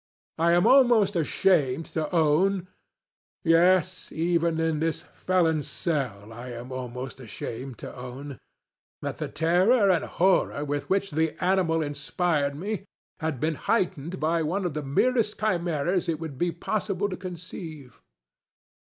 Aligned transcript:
I 0.39 0.53
am 0.53 0.65
almost 0.65 1.15
ashamed 1.15 1.85
to 1.93 2.05
ownŌĆöyes, 2.05 4.11
even 4.11 4.59
in 4.59 4.79
this 4.79 5.03
felonŌĆÖs 5.03 5.63
cell, 5.65 6.33
I 6.33 6.49
am 6.49 6.71
almost 6.71 7.19
ashamed 7.19 7.77
to 7.77 7.85
ownŌĆöthat 7.91 9.17
the 9.17 9.27
terror 9.27 9.91
and 9.91 10.03
horror 10.05 10.65
with 10.65 10.89
which 10.89 11.11
the 11.11 11.37
animal 11.39 11.83
inspired 11.83 12.55
me, 12.55 12.87
had 13.19 13.39
been 13.39 13.53
heightened 13.53 14.19
by 14.19 14.41
one 14.41 14.65
of 14.65 14.73
the 14.73 14.81
merest 14.81 15.37
chimaeras 15.39 16.09
it 16.09 16.19
would 16.19 16.39
be 16.39 16.51
possible 16.51 17.07
to 17.07 17.15
conceive. 17.15 18.01